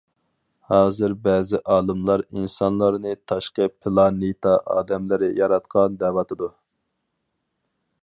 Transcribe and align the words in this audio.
ھازىر 0.69 1.11
بەزى 1.27 1.59
ئالىملار 1.73 2.23
ئىنسانلارنى 2.31 3.13
تاشقى 3.33 3.69
پىلانېتا 3.75 4.57
ئادەملىرى 4.77 5.33
ياراتقان 5.45 6.05
دەۋاتىدۇ. 6.05 6.55